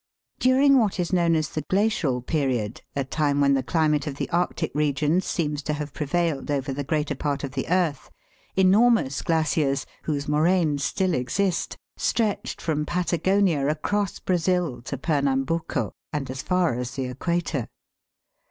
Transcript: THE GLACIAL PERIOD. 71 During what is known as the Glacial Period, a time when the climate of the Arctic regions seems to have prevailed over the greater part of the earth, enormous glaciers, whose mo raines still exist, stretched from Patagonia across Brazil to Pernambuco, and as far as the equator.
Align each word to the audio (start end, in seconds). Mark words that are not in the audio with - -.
THE 0.39 0.45
GLACIAL 0.49 0.57
PERIOD. 0.57 0.71
71 0.71 0.71
During 0.71 0.81
what 0.81 0.99
is 0.99 1.13
known 1.13 1.35
as 1.35 1.49
the 1.49 1.61
Glacial 1.61 2.21
Period, 2.23 2.81
a 2.95 3.03
time 3.03 3.39
when 3.39 3.53
the 3.53 3.61
climate 3.61 4.07
of 4.07 4.15
the 4.15 4.29
Arctic 4.31 4.71
regions 4.73 5.25
seems 5.27 5.61
to 5.61 5.73
have 5.73 5.93
prevailed 5.93 6.49
over 6.49 6.73
the 6.73 6.83
greater 6.83 7.13
part 7.13 7.43
of 7.43 7.51
the 7.51 7.69
earth, 7.69 8.09
enormous 8.55 9.21
glaciers, 9.21 9.85
whose 10.05 10.27
mo 10.27 10.39
raines 10.39 10.83
still 10.83 11.13
exist, 11.13 11.77
stretched 11.97 12.59
from 12.59 12.83
Patagonia 12.83 13.67
across 13.67 14.17
Brazil 14.17 14.81
to 14.81 14.97
Pernambuco, 14.97 15.91
and 16.11 16.31
as 16.31 16.41
far 16.41 16.79
as 16.79 16.95
the 16.95 17.05
equator. 17.05 17.67